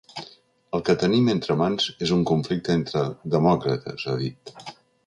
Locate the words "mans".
1.61-1.87